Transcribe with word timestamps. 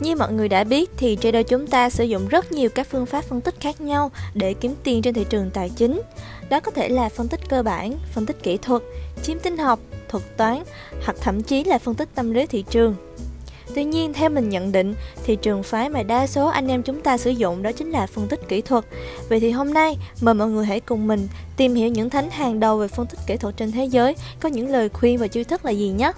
Như 0.00 0.16
mọi 0.16 0.32
người 0.32 0.48
đã 0.48 0.64
biết 0.64 0.90
thì 0.96 1.16
trader 1.20 1.46
chúng 1.48 1.66
ta 1.66 1.90
sử 1.90 2.04
dụng 2.04 2.28
rất 2.28 2.52
nhiều 2.52 2.68
các 2.68 2.86
phương 2.90 3.06
pháp 3.06 3.24
phân 3.24 3.40
tích 3.40 3.54
khác 3.60 3.80
nhau 3.80 4.10
để 4.34 4.54
kiếm 4.54 4.74
tiền 4.82 5.02
trên 5.02 5.14
thị 5.14 5.24
trường 5.30 5.50
tài 5.50 5.70
chính. 5.76 6.00
Đó 6.50 6.60
có 6.60 6.70
thể 6.70 6.88
là 6.88 7.08
phân 7.08 7.28
tích 7.28 7.40
cơ 7.48 7.62
bản, 7.62 7.98
phân 8.12 8.26
tích 8.26 8.42
kỹ 8.42 8.56
thuật, 8.56 8.82
chiếm 9.22 9.38
tinh 9.38 9.58
học, 9.58 9.80
thuật 10.08 10.36
toán 10.36 10.62
hoặc 11.04 11.16
thậm 11.20 11.42
chí 11.42 11.64
là 11.64 11.78
phân 11.78 11.94
tích 11.94 12.08
tâm 12.14 12.30
lý 12.30 12.46
thị 12.46 12.64
trường. 12.70 12.94
Tuy 13.74 13.84
nhiên, 13.84 14.12
theo 14.12 14.30
mình 14.30 14.48
nhận 14.48 14.72
định, 14.72 14.94
thị 15.24 15.36
trường 15.36 15.62
phái 15.62 15.88
mà 15.88 16.02
đa 16.02 16.26
số 16.26 16.46
anh 16.46 16.68
em 16.68 16.82
chúng 16.82 17.00
ta 17.00 17.18
sử 17.18 17.30
dụng 17.30 17.62
đó 17.62 17.72
chính 17.72 17.90
là 17.90 18.06
phân 18.06 18.28
tích 18.28 18.40
kỹ 18.48 18.60
thuật. 18.60 18.84
Vậy 19.28 19.40
thì 19.40 19.50
hôm 19.50 19.74
nay, 19.74 19.98
mời 20.20 20.34
mọi 20.34 20.48
người 20.48 20.66
hãy 20.66 20.80
cùng 20.80 21.06
mình 21.06 21.28
tìm 21.56 21.74
hiểu 21.74 21.88
những 21.88 22.10
thánh 22.10 22.30
hàng 22.30 22.60
đầu 22.60 22.78
về 22.78 22.88
phân 22.88 23.06
tích 23.06 23.18
kỹ 23.26 23.36
thuật 23.36 23.56
trên 23.56 23.72
thế 23.72 23.84
giới, 23.84 24.14
có 24.40 24.48
những 24.48 24.68
lời 24.68 24.88
khuyên 24.88 25.18
và 25.18 25.26
chiêu 25.26 25.44
thức 25.44 25.64
là 25.64 25.70
gì 25.70 25.88
nhé. 25.88 26.12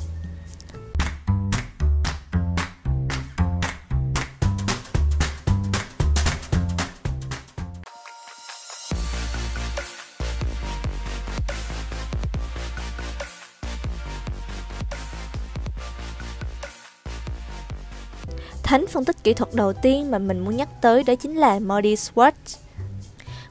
Thánh 18.70 18.86
phân 18.86 19.04
tích 19.04 19.16
kỹ 19.24 19.34
thuật 19.34 19.54
đầu 19.54 19.72
tiên 19.72 20.10
mà 20.10 20.18
mình 20.18 20.40
muốn 20.40 20.56
nhắc 20.56 20.68
tới 20.80 21.02
đó 21.02 21.14
chính 21.14 21.36
là 21.36 21.58
Modi 21.58 21.94
Schwartz. 21.94 22.58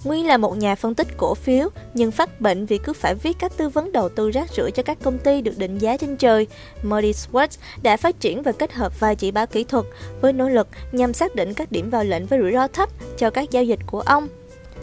Nguyên 0.03 0.27
là 0.27 0.37
một 0.37 0.57
nhà 0.57 0.75
phân 0.75 0.95
tích 0.95 1.07
cổ 1.17 1.35
phiếu, 1.35 1.69
nhưng 1.93 2.11
phát 2.11 2.41
bệnh 2.41 2.65
vì 2.65 2.77
cứ 2.77 2.93
phải 2.93 3.15
viết 3.15 3.39
các 3.39 3.51
tư 3.57 3.69
vấn 3.69 3.91
đầu 3.91 4.09
tư 4.09 4.31
rác 4.31 4.49
rưởi 4.57 4.71
cho 4.71 4.83
các 4.83 4.97
công 5.03 5.17
ty 5.17 5.41
được 5.41 5.57
định 5.57 5.77
giá 5.77 5.97
trên 5.97 6.17
trời. 6.17 6.47
Modi 6.83 7.11
Schwartz 7.11 7.57
đã 7.83 7.97
phát 7.97 8.19
triển 8.19 8.43
và 8.43 8.51
kết 8.51 8.73
hợp 8.73 8.99
vài 8.99 9.15
chỉ 9.15 9.31
báo 9.31 9.47
kỹ 9.47 9.63
thuật 9.63 9.85
với 10.21 10.33
nỗ 10.33 10.49
lực 10.49 10.67
nhằm 10.91 11.13
xác 11.13 11.35
định 11.35 11.53
các 11.53 11.71
điểm 11.71 11.89
vào 11.89 12.03
lệnh 12.03 12.25
với 12.25 12.39
rủi 12.39 12.51
ro 12.51 12.67
thấp 12.67 12.89
cho 13.17 13.29
các 13.29 13.51
giao 13.51 13.63
dịch 13.63 13.79
của 13.85 14.01
ông. 14.01 14.27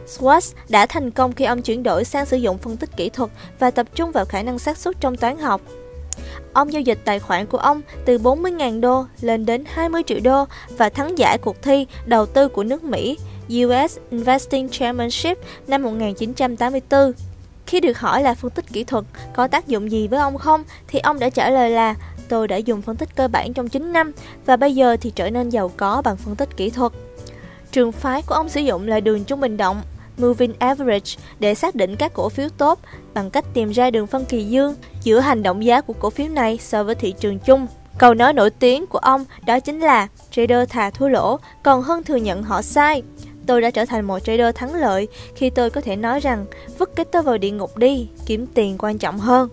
Schwartz 0.07 0.55
đã 0.69 0.87
thành 0.87 1.11
công 1.11 1.33
khi 1.33 1.45
ông 1.45 1.63
chuyển 1.63 1.83
đổi 1.83 2.05
sang 2.05 2.27
sử 2.27 2.37
dụng 2.37 2.59
phân 2.59 2.77
tích 2.77 2.97
kỹ 2.97 3.09
thuật 3.09 3.31
và 3.59 3.71
tập 3.71 3.87
trung 3.95 4.13
vào 4.13 4.25
khả 4.25 4.43
năng 4.43 4.59
xác 4.59 4.77
suất 4.77 5.01
trong 5.01 5.17
toán 5.17 5.39
học. 5.39 5.61
Ông 6.57 6.73
giao 6.73 6.83
dịch 6.83 6.99
tài 7.05 7.19
khoản 7.19 7.47
của 7.47 7.59
ông 7.59 7.81
từ 8.05 8.19
40.000 8.19 8.81
đô 8.81 9.05
lên 9.21 9.47
đến 9.47 9.65
20 9.67 10.03
triệu 10.07 10.19
đô 10.25 10.45
và 10.77 10.89
thắng 10.89 11.19
giải 11.19 11.39
cuộc 11.39 11.63
thi 11.63 11.87
đầu 12.07 12.27
tư 12.27 12.49
của 12.49 12.65
nước 12.65 12.85
Mỹ 12.85 13.19
US 13.53 13.99
Investing 14.11 14.69
Championship 14.69 15.39
năm 15.67 15.83
1984. 15.83 17.13
Khi 17.67 17.81
được 17.81 17.99
hỏi 17.99 18.23
là 18.23 18.35
phân 18.35 18.51
tích 18.51 18.65
kỹ 18.73 18.85
thuật 18.85 19.05
có 19.35 19.49
tác 19.49 19.69
dụng 19.69 19.91
gì 19.91 20.09
với 20.09 20.19
ông 20.19 20.39
không, 20.39 20.65
thì 20.89 20.99
ông 20.99 21.19
đã 21.19 21.31
trả 21.31 21.51
lời 21.51 21.71
là 21.71 21.95
tôi 22.29 22.49
đã 22.49 22.57
dùng 22.57 22.83
phân 22.83 22.97
tích 22.97 23.17
cơ 23.17 23.29
bản 23.29 23.53
trong 23.53 23.69
9 23.69 23.93
năm 23.93 24.13
và 24.47 24.57
bây 24.57 24.75
giờ 24.75 24.97
thì 25.01 25.11
trở 25.11 25.31
nên 25.31 25.49
giàu 25.49 25.71
có 25.77 26.03
bằng 26.03 26.17
phân 26.17 26.37
tích 26.37 26.57
kỹ 26.57 26.71
thuật. 26.71 26.93
Trường 27.73 27.93
phái 27.93 28.23
của 28.23 28.35
ông 28.35 28.49
sử 28.49 28.61
dụng 28.61 28.89
là 28.89 29.01
đường 29.01 29.25
trung 29.25 29.41
bình 29.41 29.57
động 29.57 29.83
Moving 30.19 30.53
Average 30.59 31.13
để 31.41 31.55
xác 31.55 31.75
định 31.75 31.97
các 31.97 32.15
cổ 32.15 32.29
phiếu 32.29 32.49
tốt 32.59 32.79
bằng 33.15 33.31
cách 33.31 33.45
tìm 33.55 33.71
ra 33.71 33.91
đường 33.91 34.07
phân 34.07 34.25
kỳ 34.25 34.45
dương 34.45 34.75
giữa 35.07 35.21
hành 35.21 35.43
động 35.43 35.65
giá 35.65 35.81
của 35.81 35.93
cổ 35.93 36.11
phiếu 36.11 36.29
này 36.29 36.59
so 36.63 36.85
với 36.85 36.95
thị 36.95 37.15
trường 37.21 37.39
chung. 37.39 37.67
Câu 37.99 38.15
nói 38.15 38.33
nổi 38.33 38.51
tiếng 38.51 38.87
của 38.87 38.99
ông 38.99 39.25
đó 39.47 39.61
chính 39.61 39.81
là 39.81 40.09
trader 40.31 40.69
thà 40.69 40.91
thua 40.91 41.09
lỗ 41.09 41.39
còn 41.63 41.83
hơn 41.83 42.03
thừa 42.03 42.17
nhận 42.17 42.43
họ 42.43 42.63
sai. 42.63 43.03
Tôi 43.47 43.61
đã 43.61 43.71
trở 43.71 43.85
thành 43.85 44.05
một 44.05 44.19
trader 44.19 44.55
thắng 44.55 44.75
lợi 44.75 45.09
khi 45.35 45.51
tôi 45.51 45.71
có 45.71 45.81
thể 45.81 45.97
nói 45.97 46.21
rằng 46.21 46.47
vứt 46.79 46.97
cái 46.97 47.07
tôi 47.13 47.23
vào 47.23 47.39
địa 47.39 47.51
ngục 47.51 47.77
đi, 47.77 48.09
kiếm 48.27 48.47
tiền 48.55 48.77
quan 48.79 48.99
trọng 48.99 49.19
hơn. 49.19 49.49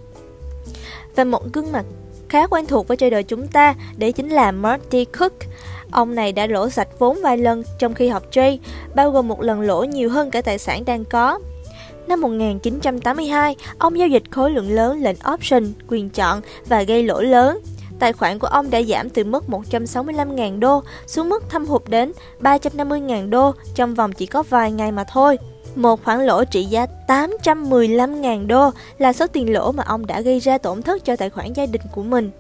Và 1.15 1.23
một 1.23 1.43
gương 1.53 1.71
mặt 1.71 1.85
khá 2.29 2.47
quen 2.47 2.65
thuộc 2.65 2.87
với 2.87 2.97
trader 2.97 3.25
chúng 3.27 3.47
ta, 3.47 3.75
đấy 3.97 4.11
chính 4.11 4.29
là 4.29 4.51
Marty 4.51 5.05
Cook. 5.05 5.33
Ông 5.91 6.15
này 6.15 6.31
đã 6.31 6.47
lỗ 6.47 6.69
sạch 6.69 6.87
vốn 6.99 7.19
vài 7.23 7.37
lần 7.37 7.63
trong 7.79 7.93
khi 7.93 8.07
học 8.07 8.23
trade, 8.31 8.57
bao 8.95 9.11
gồm 9.11 9.27
một 9.27 9.41
lần 9.41 9.61
lỗ 9.61 9.83
nhiều 9.83 10.09
hơn 10.09 10.31
cả 10.31 10.41
tài 10.41 10.57
sản 10.57 10.85
đang 10.85 11.05
có. 11.05 11.39
Năm 12.07 12.21
1982, 12.21 13.55
ông 13.77 13.99
giao 13.99 14.07
dịch 14.07 14.23
khối 14.31 14.51
lượng 14.51 14.71
lớn 14.71 15.03
lệnh 15.03 15.17
option, 15.33 15.63
quyền 15.87 16.09
chọn 16.09 16.41
và 16.65 16.83
gây 16.83 17.03
lỗ 17.03 17.21
lớn. 17.21 17.59
Tài 17.99 18.13
khoản 18.13 18.39
của 18.39 18.47
ông 18.47 18.69
đã 18.69 18.81
giảm 18.81 19.09
từ 19.09 19.23
mức 19.23 19.43
165.000 19.47 20.59
đô 20.59 20.83
xuống 21.07 21.29
mức 21.29 21.49
thâm 21.49 21.65
hụt 21.65 21.81
đến 21.87 22.11
350.000 22.41 23.29
đô 23.29 23.51
trong 23.75 23.93
vòng 23.93 24.13
chỉ 24.13 24.25
có 24.25 24.43
vài 24.43 24.71
ngày 24.71 24.91
mà 24.91 25.03
thôi. 25.03 25.37
Một 25.75 26.03
khoản 26.03 26.25
lỗ 26.25 26.43
trị 26.43 26.63
giá 26.63 26.85
815.000 27.07 28.47
đô 28.47 28.69
là 28.97 29.13
số 29.13 29.27
tiền 29.27 29.53
lỗ 29.53 29.71
mà 29.71 29.83
ông 29.83 30.05
đã 30.05 30.21
gây 30.21 30.39
ra 30.39 30.57
tổn 30.57 30.81
thất 30.81 31.05
cho 31.05 31.15
tài 31.15 31.29
khoản 31.29 31.53
gia 31.53 31.65
đình 31.65 31.81
của 31.91 32.03
mình. 32.03 32.31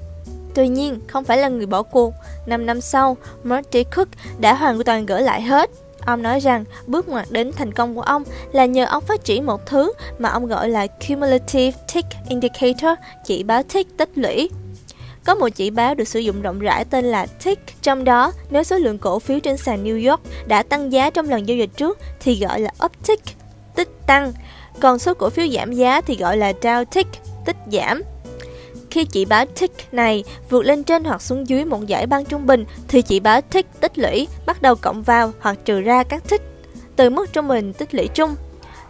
Tuy 0.55 0.67
nhiên, 0.67 0.99
không 1.07 1.23
phải 1.23 1.37
là 1.37 1.49
người 1.49 1.65
bỏ 1.65 1.83
cuộc. 1.83 2.13
5 2.45 2.65
năm 2.65 2.81
sau, 2.81 3.17
Marty 3.43 3.83
Cook 3.83 4.07
đã 4.39 4.53
hoàn 4.53 4.83
toàn 4.83 5.05
gỡ 5.05 5.19
lại 5.19 5.41
hết. 5.41 5.69
Ông 6.05 6.21
nói 6.21 6.39
rằng 6.39 6.63
bước 6.87 7.09
ngoặt 7.09 7.25
đến 7.31 7.51
thành 7.51 7.71
công 7.71 7.95
của 7.95 8.01
ông 8.01 8.23
là 8.51 8.65
nhờ 8.65 8.85
ông 8.85 9.03
phát 9.03 9.23
triển 9.23 9.45
một 9.45 9.65
thứ 9.65 9.93
mà 10.19 10.29
ông 10.29 10.47
gọi 10.47 10.69
là 10.69 10.87
Cumulative 11.07 11.77
Tick 11.93 12.07
Indicator, 12.29 12.91
chỉ 13.25 13.43
báo 13.43 13.63
tick 13.63 13.97
tích 13.97 14.09
lũy. 14.15 14.49
Có 15.25 15.35
một 15.35 15.49
chỉ 15.55 15.69
báo 15.69 15.95
được 15.95 16.07
sử 16.07 16.19
dụng 16.19 16.41
rộng 16.41 16.59
rãi 16.59 16.85
tên 16.85 17.05
là 17.05 17.25
Tick. 17.43 17.81
Trong 17.81 18.03
đó, 18.03 18.31
nếu 18.49 18.63
số 18.63 18.77
lượng 18.77 18.97
cổ 18.97 19.19
phiếu 19.19 19.39
trên 19.39 19.57
sàn 19.57 19.83
New 19.83 20.09
York 20.09 20.21
đã 20.47 20.63
tăng 20.63 20.91
giá 20.91 21.09
trong 21.09 21.29
lần 21.29 21.47
giao 21.47 21.57
dịch 21.57 21.69
trước 21.77 21.99
thì 22.19 22.39
gọi 22.39 22.59
là 22.59 22.71
uptick, 22.85 23.23
tích 23.75 23.89
tăng. 24.07 24.33
Còn 24.79 24.99
số 24.99 25.13
cổ 25.13 25.29
phiếu 25.29 25.47
giảm 25.47 25.73
giá 25.73 26.01
thì 26.01 26.15
gọi 26.15 26.37
là 26.37 26.53
down 26.61 26.85
tick, 26.85 27.09
tích 27.45 27.57
giảm. 27.71 28.01
Khi 28.93 29.05
chỉ 29.05 29.25
báo 29.25 29.45
tick 29.45 29.93
này 29.93 30.23
vượt 30.49 30.65
lên 30.65 30.83
trên 30.83 31.03
hoặc 31.03 31.21
xuống 31.21 31.47
dưới 31.47 31.65
một 31.65 31.87
giải 31.87 32.07
băng 32.07 32.25
trung 32.25 32.45
bình 32.45 32.65
thì 32.87 33.01
chỉ 33.01 33.19
báo 33.19 33.41
tick 33.41 33.81
tích 33.81 33.97
lũy 33.97 34.27
bắt 34.45 34.61
đầu 34.61 34.75
cộng 34.75 35.03
vào 35.03 35.31
hoặc 35.39 35.57
trừ 35.65 35.81
ra 35.81 36.03
các 36.03 36.23
tick 36.29 36.43
từ 36.95 37.09
mức 37.09 37.33
trung 37.33 37.47
bình 37.47 37.73
tích 37.73 37.95
lũy 37.95 38.07
chung. 38.07 38.35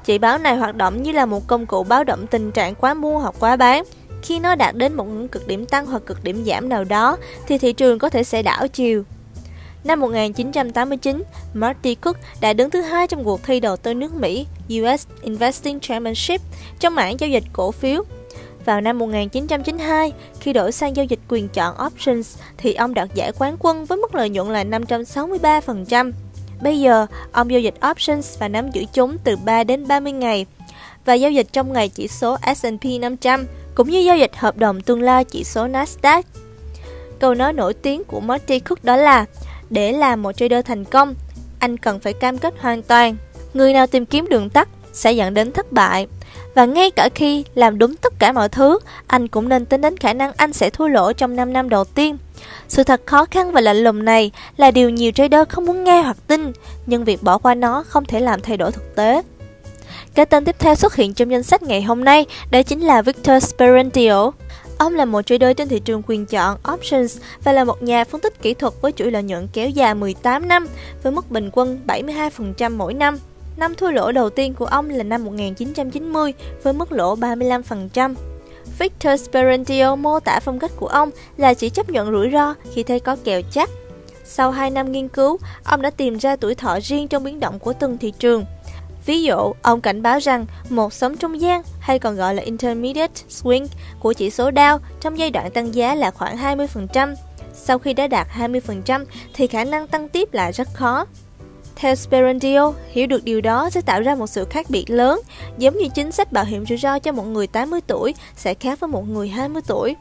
Chỉ 0.05 0.17
báo 0.17 0.37
này 0.37 0.55
hoạt 0.55 0.75
động 0.75 1.03
như 1.03 1.11
là 1.11 1.25
một 1.25 1.47
công 1.47 1.65
cụ 1.65 1.83
báo 1.83 2.03
động 2.03 2.27
tình 2.27 2.51
trạng 2.51 2.75
quá 2.75 2.93
mua 2.93 3.19
hoặc 3.19 3.35
quá 3.39 3.55
bán. 3.55 3.83
Khi 4.21 4.39
nó 4.39 4.55
đạt 4.55 4.75
đến 4.75 4.93
một 4.93 5.03
ngưỡng 5.03 5.27
cực 5.27 5.47
điểm 5.47 5.65
tăng 5.65 5.85
hoặc 5.85 6.03
cực 6.05 6.23
điểm 6.23 6.45
giảm 6.45 6.69
nào 6.69 6.83
đó 6.83 7.17
thì 7.47 7.57
thị 7.57 7.73
trường 7.73 7.99
có 7.99 8.09
thể 8.09 8.23
sẽ 8.23 8.41
đảo 8.41 8.67
chiều. 8.67 9.03
Năm 9.83 9.99
1989, 9.99 11.23
Marty 11.53 11.95
Cook 11.95 12.17
đã 12.41 12.53
đứng 12.53 12.69
thứ 12.69 12.81
hai 12.81 13.07
trong 13.07 13.23
cuộc 13.23 13.43
thi 13.43 13.59
đầu 13.59 13.77
tư 13.77 13.93
nước 13.93 14.13
Mỹ 14.13 14.47
US 14.69 15.07
Investing 15.21 15.79
Championship 15.79 16.41
trong 16.79 16.95
mảng 16.95 17.19
giao 17.19 17.29
dịch 17.29 17.43
cổ 17.53 17.71
phiếu 17.71 18.03
vào 18.65 18.81
năm 18.81 18.99
1992, 18.99 20.13
khi 20.39 20.53
đổi 20.53 20.71
sang 20.71 20.95
giao 20.95 21.05
dịch 21.05 21.19
quyền 21.27 21.49
chọn 21.49 21.75
options 21.85 22.37
thì 22.57 22.73
ông 22.73 22.93
đạt 22.93 23.09
giải 23.13 23.31
quán 23.39 23.55
quân 23.59 23.85
với 23.85 23.97
mức 23.97 24.15
lợi 24.15 24.29
nhuận 24.29 24.49
là 24.49 24.63
563%. 24.63 26.11
Bây 26.61 26.79
giờ, 26.79 27.05
ông 27.31 27.51
giao 27.51 27.59
dịch 27.59 27.75
options 27.91 28.39
và 28.39 28.47
nắm 28.47 28.71
giữ 28.71 28.83
chúng 28.93 29.17
từ 29.23 29.35
3 29.35 29.63
đến 29.63 29.87
30 29.87 30.11
ngày 30.11 30.45
và 31.05 31.13
giao 31.13 31.31
dịch 31.31 31.47
trong 31.51 31.73
ngày 31.73 31.89
chỉ 31.89 32.07
số 32.07 32.37
S&P 32.55 32.85
500 33.01 33.45
cũng 33.75 33.89
như 33.89 33.99
giao 33.99 34.17
dịch 34.17 34.31
hợp 34.35 34.57
đồng 34.57 34.81
tương 34.81 35.01
lai 35.01 35.23
chỉ 35.23 35.43
số 35.43 35.67
Nasdaq. 35.67 36.23
Câu 37.19 37.33
nói 37.33 37.53
nổi 37.53 37.73
tiếng 37.73 38.03
của 38.03 38.19
Marty 38.19 38.59
Cook 38.59 38.83
đó 38.83 38.95
là 38.95 39.25
để 39.69 39.91
làm 39.91 40.21
một 40.21 40.31
trader 40.31 40.65
thành 40.65 40.85
công, 40.85 41.15
anh 41.59 41.77
cần 41.77 41.99
phải 41.99 42.13
cam 42.13 42.37
kết 42.37 42.53
hoàn 42.59 42.81
toàn. 42.81 43.15
Người 43.53 43.73
nào 43.73 43.87
tìm 43.87 44.05
kiếm 44.05 44.27
đường 44.29 44.49
tắt 44.49 44.69
sẽ 44.93 45.11
dẫn 45.11 45.33
đến 45.33 45.51
thất 45.51 45.71
bại. 45.71 46.07
Và 46.55 46.65
ngay 46.65 46.91
cả 46.91 47.09
khi 47.15 47.43
làm 47.55 47.77
đúng 47.77 47.95
tất 47.95 48.13
cả 48.19 48.31
mọi 48.31 48.49
thứ, 48.49 48.79
anh 49.07 49.27
cũng 49.27 49.49
nên 49.49 49.65
tính 49.65 49.81
đến 49.81 49.97
khả 49.97 50.13
năng 50.13 50.31
anh 50.37 50.53
sẽ 50.53 50.69
thua 50.69 50.87
lỗ 50.87 51.13
trong 51.13 51.35
5 51.35 51.53
năm 51.53 51.69
đầu 51.69 51.83
tiên. 51.83 52.17
Sự 52.67 52.83
thật 52.83 53.01
khó 53.05 53.25
khăn 53.25 53.51
và 53.51 53.61
lạnh 53.61 53.77
lùng 53.77 54.05
này 54.05 54.31
là 54.57 54.71
điều 54.71 54.89
nhiều 54.89 55.11
trader 55.11 55.47
không 55.49 55.65
muốn 55.65 55.83
nghe 55.83 56.01
hoặc 56.01 56.17
tin, 56.27 56.51
nhưng 56.85 57.03
việc 57.03 57.23
bỏ 57.23 57.37
qua 57.37 57.55
nó 57.55 57.83
không 57.87 58.05
thể 58.05 58.19
làm 58.19 58.41
thay 58.41 58.57
đổi 58.57 58.71
thực 58.71 58.95
tế. 58.95 59.21
Cái 60.15 60.25
tên 60.25 60.45
tiếp 60.45 60.55
theo 60.59 60.75
xuất 60.75 60.95
hiện 60.95 61.13
trong 61.13 61.31
danh 61.31 61.43
sách 61.43 61.63
ngày 61.63 61.81
hôm 61.81 62.03
nay 62.03 62.25
đó 62.51 62.61
chính 62.63 62.81
là 62.81 63.01
Victor 63.01 63.43
Sperentio. 63.43 64.31
Ông 64.77 64.95
là 64.95 65.05
một 65.05 65.21
trader 65.21 65.57
trên 65.57 65.67
thị 65.69 65.79
trường 65.79 66.01
quyền 66.07 66.25
chọn 66.25 66.57
options 66.73 67.17
và 67.43 67.51
là 67.51 67.63
một 67.63 67.83
nhà 67.83 68.03
phân 68.03 68.21
tích 68.21 68.41
kỹ 68.41 68.53
thuật 68.53 68.73
với 68.81 68.91
chuỗi 68.91 69.11
lợi 69.11 69.23
nhuận 69.23 69.47
kéo 69.53 69.69
dài 69.69 69.95
18 69.95 70.47
năm 70.47 70.67
với 71.03 71.11
mức 71.11 71.31
bình 71.31 71.49
quân 71.53 71.79
72% 71.87 72.77
mỗi 72.77 72.93
năm. 72.93 73.17
Năm 73.57 73.75
thua 73.75 73.91
lỗ 73.91 74.11
đầu 74.11 74.29
tiên 74.29 74.53
của 74.53 74.65
ông 74.65 74.89
là 74.89 75.03
năm 75.03 75.25
1990 75.25 76.33
với 76.63 76.73
mức 76.73 76.91
lỗ 76.91 77.15
35%. 77.15 78.15
Victor 78.79 79.21
Sperantio 79.21 79.95
mô 79.95 80.19
tả 80.19 80.39
phong 80.39 80.59
cách 80.59 80.71
của 80.75 80.87
ông 80.87 81.09
là 81.37 81.53
chỉ 81.53 81.69
chấp 81.69 81.89
nhận 81.89 82.11
rủi 82.11 82.29
ro 82.31 82.53
khi 82.73 82.83
thấy 82.83 82.99
có 82.99 83.15
kèo 83.23 83.41
chắc. 83.51 83.69
Sau 84.23 84.51
2 84.51 84.69
năm 84.69 84.91
nghiên 84.91 85.07
cứu, 85.07 85.37
ông 85.63 85.81
đã 85.81 85.89
tìm 85.89 86.17
ra 86.17 86.35
tuổi 86.35 86.55
thọ 86.55 86.79
riêng 86.79 87.07
trong 87.07 87.23
biến 87.23 87.39
động 87.39 87.59
của 87.59 87.73
từng 87.73 87.97
thị 87.97 88.13
trường. 88.19 88.45
Ví 89.05 89.23
dụ, 89.23 89.53
ông 89.61 89.81
cảnh 89.81 90.01
báo 90.01 90.19
rằng 90.19 90.45
một 90.69 90.93
sóng 90.93 91.17
trung 91.17 91.41
gian 91.41 91.61
hay 91.79 91.99
còn 91.99 92.15
gọi 92.15 92.35
là 92.35 92.43
intermediate 92.43 93.21
swing 93.29 93.67
của 93.99 94.13
chỉ 94.13 94.29
số 94.29 94.49
Dow 94.49 94.79
trong 95.01 95.17
giai 95.17 95.31
đoạn 95.31 95.51
tăng 95.51 95.75
giá 95.75 95.95
là 95.95 96.11
khoảng 96.11 96.37
20%. 96.37 97.15
Sau 97.53 97.79
khi 97.79 97.93
đã 97.93 98.07
đạt 98.07 98.27
20% 98.37 99.05
thì 99.33 99.47
khả 99.47 99.63
năng 99.63 99.87
tăng 99.87 100.09
tiếp 100.09 100.33
là 100.33 100.51
rất 100.51 100.67
khó. 100.73 101.05
Theo 101.83 101.95
Sperandio, 101.95 102.73
hiểu 102.91 103.07
được 103.07 103.23
điều 103.23 103.41
đó 103.41 103.69
sẽ 103.69 103.81
tạo 103.81 104.01
ra 104.01 104.15
một 104.15 104.27
sự 104.27 104.45
khác 104.45 104.65
biệt 104.69 104.85
lớn, 104.87 105.21
giống 105.57 105.77
như 105.77 105.87
chính 105.95 106.11
sách 106.11 106.31
bảo 106.31 106.45
hiểm 106.45 106.65
rủi 106.65 106.77
ro 106.77 106.99
cho 106.99 107.11
một 107.11 107.23
người 107.23 107.47
80 107.47 107.79
tuổi 107.87 108.13
sẽ 108.35 108.53
khác 108.53 108.79
với 108.79 108.87
một 108.87 109.09
người 109.09 109.27
20 109.27 109.61
tuổi. 109.67 109.95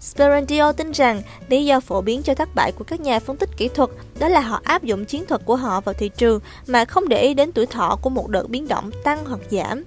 Sperandio 0.00 0.72
tin 0.72 0.92
rằng 0.92 1.22
lý 1.48 1.64
do 1.64 1.80
phổ 1.80 2.00
biến 2.00 2.22
cho 2.22 2.34
thất 2.34 2.48
bại 2.54 2.72
của 2.72 2.84
các 2.84 3.00
nhà 3.00 3.18
phân 3.18 3.36
tích 3.36 3.48
kỹ 3.56 3.68
thuật 3.68 3.90
đó 4.18 4.28
là 4.28 4.40
họ 4.40 4.60
áp 4.64 4.82
dụng 4.82 5.04
chiến 5.04 5.26
thuật 5.26 5.44
của 5.44 5.56
họ 5.56 5.80
vào 5.80 5.92
thị 5.92 6.10
trường 6.16 6.40
mà 6.66 6.84
không 6.84 7.08
để 7.08 7.22
ý 7.22 7.34
đến 7.34 7.52
tuổi 7.52 7.66
thọ 7.66 7.98
của 8.02 8.10
một 8.10 8.28
đợt 8.28 8.48
biến 8.48 8.68
động 8.68 8.90
tăng 9.04 9.24
hoặc 9.24 9.40
giảm. 9.50 9.84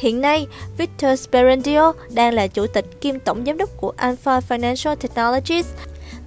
Hiện 0.00 0.20
nay, 0.20 0.46
Victor 0.78 1.20
Sperandio 1.20 1.92
đang 2.10 2.34
là 2.34 2.46
chủ 2.46 2.66
tịch 2.66 3.00
kiêm 3.00 3.18
tổng 3.18 3.44
giám 3.46 3.58
đốc 3.58 3.70
của 3.76 3.92
Alpha 3.96 4.40
Financial 4.48 4.96
Technologies, 4.96 5.66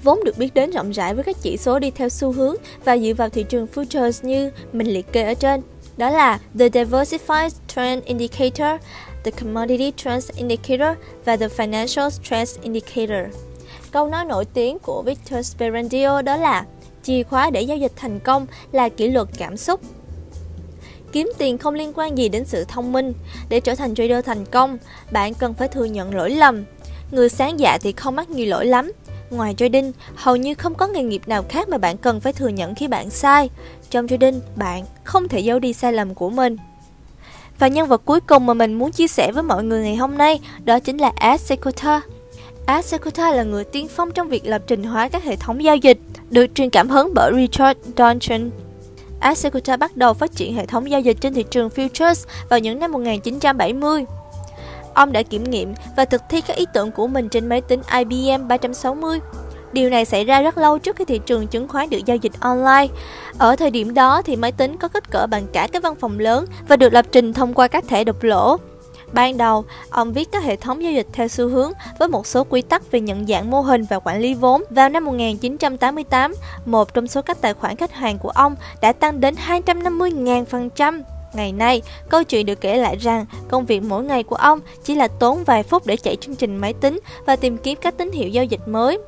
vốn 0.03 0.24
được 0.24 0.38
biết 0.38 0.53
đến 0.53 0.71
rộng 0.71 0.92
rãi 0.92 1.15
với 1.15 1.24
các 1.24 1.36
chỉ 1.42 1.57
số 1.57 1.80
đi 1.80 1.92
theo 1.92 2.09
xu 2.09 2.31
hướng 2.31 2.56
và 2.86 2.98
dựa 2.98 3.13
vào 3.18 3.30
thị 3.30 3.44
trường 3.50 3.68
futures 3.75 4.27
như 4.27 4.51
mình 4.74 4.88
liệt 4.88 5.12
kê 5.12 5.24
ở 5.24 5.33
trên. 5.33 5.62
Đó 5.98 6.09
là 6.09 6.39
The 6.59 6.69
Diversified 6.69 7.50
Trend 7.68 8.03
Indicator, 8.06 8.81
The 9.24 9.31
Commodity 9.31 9.94
Trends 9.98 10.31
Indicator 10.36 10.98
và 11.25 11.38
The 11.38 11.48
Financial 11.48 12.09
Trends 12.24 12.59
Indicator. 12.62 13.36
Câu 13.92 14.07
nói 14.07 14.25
nổi 14.25 14.45
tiếng 14.45 14.80
của 14.80 15.01
Victor 15.01 15.45
Sperandio 15.45 16.21
đó 16.21 16.38
là 16.38 16.65
chìa 17.03 17.24
khóa 17.24 17.50
để 17.50 17.62
giao 17.62 17.77
dịch 17.77 17.92
thành 17.95 18.19
công 18.19 18.48
là 18.71 18.89
kỷ 18.89 19.07
luật 19.07 19.27
cảm 19.38 19.57
xúc. 19.57 19.81
Kiếm 21.12 21.31
tiền 21.38 21.57
không 21.57 21.74
liên 21.74 21.92
quan 21.95 22.18
gì 22.18 22.30
đến 22.30 22.45
sự 22.45 22.65
thông 22.68 22.92
minh. 22.92 23.13
Để 23.50 23.59
trở 23.59 23.75
thành 23.75 23.95
trader 23.95 24.25
thành 24.25 24.45
công, 24.45 24.77
bạn 25.12 25.33
cần 25.33 25.53
phải 25.53 25.68
thừa 25.68 25.86
nhận 25.86 26.15
lỗi 26.15 26.30
lầm. 26.30 26.63
Người 27.12 27.30
sáng 27.30 27.59
dạ 27.59 27.77
thì 27.81 27.92
không 27.92 28.15
mắc 28.15 28.30
nhiều 28.30 28.48
lỗi 28.48 28.65
lắm. 28.65 28.92
Ngoài 29.31 29.54
trading, 29.57 29.92
hầu 30.16 30.36
như 30.36 30.54
không 30.54 30.75
có 30.75 30.88
nghề 30.88 31.04
nghiệp 31.04 31.22
nào 31.28 31.44
khác 31.50 31.69
mà 31.69 31.78
bạn 31.78 31.98
cần 31.98 32.19
phải 32.19 32.33
thừa 32.33 32.48
nhận 32.48 32.75
khi 32.75 32.88
bạn 32.88 33.10
sai. 33.10 33.50
Trong 33.89 34.07
trading, 34.07 34.42
bạn 34.56 34.83
không 35.04 35.28
thể 35.28 35.39
giấu 35.39 35.60
đi 35.60 35.74
sai 35.74 35.94
lầm 35.94 36.13
của 36.13 36.30
mình. 36.30 36.57
Và 37.60 37.68
nhân 37.68 37.88
vật 37.88 38.01
cuối 38.06 38.19
cùng 38.19 38.45
mà 38.45 38.54
mình 38.54 38.74
muốn 38.74 38.92
chia 38.92 39.07
sẻ 39.07 39.31
với 39.31 39.44
mọi 39.44 39.63
người 39.63 39.83
ngày 39.83 39.95
hôm 39.95 40.18
nay 40.18 40.39
đó 40.63 40.80
chính 40.80 40.98
là 40.98 41.12
Ed 41.16 41.42
Secuta. 41.42 42.01
Là 43.18 43.44
người 43.44 43.63
tiên 43.63 43.88
phong 43.88 44.12
trong 44.12 44.30
việc 44.30 44.45
lập 44.45 44.62
trình 44.68 44.83
hóa 44.83 45.10
các 45.10 45.24
hệ 45.24 45.36
thống 45.36 45.63
giao 45.63 45.75
dịch, 45.75 45.98
được 46.30 46.45
truyền 46.56 46.69
cảm 46.69 46.89
hứng 46.89 47.13
bởi 47.13 47.31
Richard 47.36 47.80
Dawson. 47.95 48.50
Ed 49.22 49.45
bắt 49.80 49.98
đầu 49.98 50.13
phát 50.13 50.31
triển 50.36 50.56
hệ 50.56 50.66
thống 50.66 50.89
giao 50.89 51.01
dịch 51.01 51.18
trên 51.22 51.34
thị 51.34 51.45
trường 51.51 51.69
futures 51.69 52.25
vào 52.50 52.60
những 52.60 52.80
năm 52.80 52.92
1970. 52.92 54.06
Ông 54.94 55.12
đã 55.12 55.24
kiểm 55.24 55.44
nghiệm 55.44 55.74
và 55.96 56.06
thực 56.06 56.22
thi 56.30 56.42
các 56.42 56.58
ý 56.58 56.66
tưởng 56.74 56.92
của 56.92 57.08
mình 57.08 57.30
trên 57.30 57.50
máy 57.50 57.62
tính 57.62 57.82
IBM 57.98 58.48
360 58.48 59.20
Điều 59.74 59.90
này 59.90 60.06
xảy 60.06 60.26
ra 60.26 60.42
rất 60.42 60.58
lâu 60.58 60.80
trước 60.80 60.96
khi 60.96 61.06
thị 61.06 61.20
trường 61.26 61.48
chứng 61.48 61.68
khoán 61.68 61.90
được 61.90 62.06
giao 62.06 62.18
dịch 62.18 62.32
online. 62.40 62.88
Ở 63.38 63.56
thời 63.56 63.72
điểm 63.72 63.94
đó 63.94 64.22
thì 64.22 64.36
máy 64.36 64.52
tính 64.52 64.78
có 64.78 64.88
kích 64.88 65.12
cỡ 65.12 65.28
bằng 65.28 65.48
cả 65.54 65.68
cái 65.72 65.82
văn 65.82 65.96
phòng 65.96 66.20
lớn 66.20 66.46
và 66.68 66.76
được 66.76 66.94
lập 66.94 67.06
trình 67.12 67.34
thông 67.34 67.54
qua 67.54 67.68
các 67.68 67.84
thẻ 67.88 68.04
độc 68.04 68.24
lỗ. 68.24 68.58
Ban 69.14 69.38
đầu, 69.38 69.66
ông 69.90 70.14
viết 70.14 70.32
các 70.32 70.44
hệ 70.44 70.56
thống 70.56 70.84
giao 70.84 70.92
dịch 70.92 71.08
theo 71.14 71.28
xu 71.28 71.48
hướng 71.48 71.72
với 72.00 72.08
một 72.08 72.28
số 72.28 72.44
quy 72.44 72.62
tắc 72.62 72.92
về 72.92 73.00
nhận 73.00 73.28
dạng 73.28 73.52
mô 73.52 73.62
hình 73.62 73.86
và 73.90 74.00
quản 74.00 74.20
lý 74.20 74.34
vốn. 74.34 74.64
Vào 74.70 74.90
năm 74.90 75.06
1988, 75.06 76.34
một 76.66 76.94
trong 76.94 77.08
số 77.08 77.22
các 77.22 77.42
tài 77.42 77.54
khoản 77.54 77.76
khách 77.76 77.94
hàng 77.94 78.20
của 78.20 78.30
ông 78.30 78.56
đã 78.82 78.92
tăng 78.92 79.20
đến 79.20 79.36
250.000%. 79.48 81.02
Ngày 81.33 81.51
nay, 81.51 81.81
câu 82.10 82.24
chuyện 82.24 82.45
được 82.45 82.62
kể 82.62 82.78
lại 82.78 82.95
rằng 82.95 83.25
công 83.50 83.66
việc 83.66 83.83
mỗi 83.83 84.04
ngày 84.04 84.24
của 84.24 84.36
ông 84.36 84.60
chỉ 84.83 84.95
là 84.95 85.07
tốn 85.07 85.44
vài 85.44 85.63
phút 85.63 85.86
để 85.86 85.98
chạy 85.98 86.16
chương 86.16 86.36
trình 86.36 86.57
máy 86.57 86.74
tính 86.74 87.00
và 87.25 87.36
tìm 87.36 87.57
kiếm 87.57 87.78
các 87.81 87.98
tín 87.98 88.12
hiệu 88.12 88.30
giao 88.30 88.44
dịch 88.44 88.68
mới. 88.68 89.00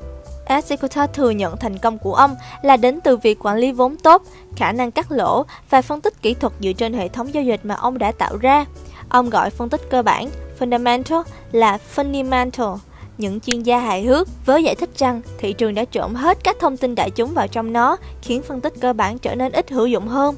Executor 0.46 1.10
thừa 1.12 1.30
nhận 1.30 1.56
thành 1.56 1.78
công 1.78 1.98
của 1.98 2.14
ông 2.14 2.36
là 2.62 2.76
đến 2.76 3.00
từ 3.04 3.16
việc 3.16 3.38
quản 3.46 3.56
lý 3.56 3.72
vốn 3.72 3.96
tốt, 3.96 4.22
khả 4.56 4.72
năng 4.72 4.90
cắt 4.90 5.12
lỗ 5.12 5.44
và 5.70 5.82
phân 5.82 6.00
tích 6.00 6.22
kỹ 6.22 6.34
thuật 6.34 6.52
dựa 6.60 6.72
trên 6.72 6.92
hệ 6.92 7.08
thống 7.08 7.34
giao 7.34 7.42
dịch 7.42 7.60
mà 7.62 7.74
ông 7.74 7.98
đã 7.98 8.12
tạo 8.12 8.36
ra. 8.36 8.64
Ông 9.08 9.30
gọi 9.30 9.50
phân 9.50 9.68
tích 9.68 9.80
cơ 9.90 10.02
bản 10.02 10.30
fundamental 10.58 11.22
là 11.52 11.78
fundamental. 11.94 12.76
Những 13.18 13.40
chuyên 13.40 13.62
gia 13.62 13.78
hài 13.78 14.02
hước 14.02 14.28
với 14.46 14.64
giải 14.64 14.74
thích 14.74 14.90
rằng 14.96 15.20
thị 15.38 15.52
trường 15.52 15.74
đã 15.74 15.84
trộm 15.84 16.14
hết 16.14 16.38
các 16.44 16.56
thông 16.60 16.76
tin 16.76 16.94
đại 16.94 17.10
chúng 17.10 17.34
vào 17.34 17.48
trong 17.48 17.72
nó, 17.72 17.96
khiến 18.22 18.42
phân 18.42 18.60
tích 18.60 18.72
cơ 18.80 18.92
bản 18.92 19.18
trở 19.18 19.34
nên 19.34 19.52
ít 19.52 19.70
hữu 19.70 19.86
dụng 19.86 20.08
hơn. 20.08 20.36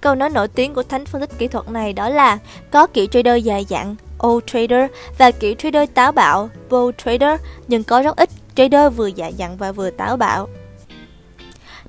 Câu 0.00 0.14
nói 0.14 0.30
nổi 0.30 0.48
tiếng 0.48 0.74
của 0.74 0.82
thánh 0.82 1.06
phân 1.06 1.20
tích 1.20 1.38
kỹ 1.38 1.48
thuật 1.48 1.68
này 1.68 1.92
đó 1.92 2.08
là 2.08 2.38
có 2.70 2.86
kiểu 2.86 3.06
trader 3.06 3.44
dài 3.44 3.64
dặn, 3.64 3.96
old 4.26 4.44
trader 4.46 4.90
và 5.18 5.30
kiểu 5.30 5.54
trader 5.54 5.88
táo 5.94 6.12
bạo, 6.12 6.50
bull 6.70 6.92
trader, 7.04 7.40
nhưng 7.68 7.84
có 7.84 8.02
rất 8.02 8.16
ít 8.16 8.30
trader 8.54 8.94
vừa 8.96 9.06
dạ 9.06 9.28
dặn 9.28 9.56
và 9.56 9.72
vừa 9.72 9.90
táo 9.90 10.16
bạo. 10.16 10.48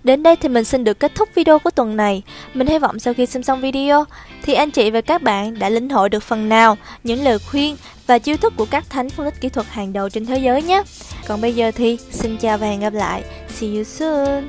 Đến 0.03 0.23
đây 0.23 0.35
thì 0.35 0.49
mình 0.49 0.63
xin 0.63 0.83
được 0.83 0.99
kết 0.99 1.11
thúc 1.15 1.29
video 1.35 1.59
của 1.59 1.69
tuần 1.69 1.97
này. 1.97 2.23
Mình 2.53 2.67
hy 2.67 2.79
vọng 2.79 2.99
sau 2.99 3.13
khi 3.13 3.25
xem 3.25 3.43
xong 3.43 3.61
video 3.61 4.05
thì 4.43 4.53
anh 4.53 4.71
chị 4.71 4.91
và 4.91 5.01
các 5.01 5.21
bạn 5.21 5.59
đã 5.59 5.69
lĩnh 5.69 5.89
hội 5.89 6.09
được 6.09 6.23
phần 6.23 6.49
nào 6.49 6.77
những 7.03 7.23
lời 7.23 7.39
khuyên 7.39 7.77
và 8.07 8.19
chiêu 8.19 8.37
thức 8.37 8.53
của 8.57 8.65
các 8.65 8.89
thánh 8.89 9.09
phân 9.09 9.25
tích 9.25 9.41
kỹ 9.41 9.49
thuật 9.49 9.67
hàng 9.67 9.93
đầu 9.93 10.09
trên 10.09 10.25
thế 10.25 10.37
giới 10.37 10.61
nhé. 10.61 10.83
Còn 11.27 11.41
bây 11.41 11.55
giờ 11.55 11.71
thì 11.75 11.97
xin 12.11 12.37
chào 12.37 12.57
và 12.57 12.67
hẹn 12.67 12.79
gặp 12.79 12.93
lại. 12.93 13.23
See 13.49 13.69
you 13.69 13.83
soon. 13.83 14.47